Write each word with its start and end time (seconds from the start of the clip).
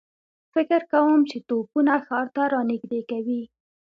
فکر 0.53 0.81
کوم 0.91 1.19
چې 1.29 1.37
توپونه 1.47 1.93
ښار 2.05 2.27
ته 2.35 2.43
را 2.53 2.61
نږدې 2.71 3.01
کوي. 3.11 3.41